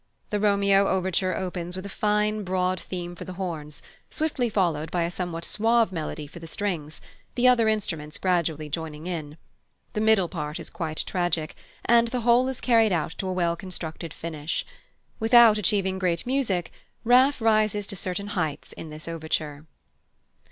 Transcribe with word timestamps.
The 0.31 0.39
Romeo 0.39 0.87
overture 0.87 1.37
opens 1.37 1.75
with 1.75 1.85
a 1.85 1.95
fine 1.95 2.43
broad 2.43 2.79
theme 2.79 3.15
for 3.15 3.23
the 3.23 3.33
horns, 3.33 3.83
swiftly 4.09 4.49
followed 4.49 4.89
by 4.89 5.03
a 5.03 5.11
somewhat 5.11 5.45
suave 5.45 5.91
melody 5.91 6.25
for 6.25 6.39
the 6.39 6.47
strings, 6.47 7.01
the 7.35 7.47
other 7.47 7.67
instruments 7.67 8.17
gradually 8.17 8.67
joining 8.67 9.05
in. 9.05 9.37
The 9.93 10.01
middle 10.01 10.27
part 10.27 10.59
is 10.59 10.71
quite 10.71 11.03
tragic, 11.05 11.53
and 11.85 12.07
the 12.07 12.21
whole 12.21 12.47
is 12.47 12.61
carried 12.61 12.91
out 12.91 13.11
to 13.19 13.27
a 13.27 13.33
well 13.33 13.55
constructed 13.55 14.11
finish. 14.11 14.65
Without 15.19 15.59
achieving 15.59 15.99
great 15.99 16.25
music, 16.25 16.71
Raff 17.03 17.39
rises 17.39 17.85
to 17.85 17.95
certain 17.95 18.29
heights 18.29 18.73
in 18.73 18.89
this 18.89 19.07
overture. 19.07 19.67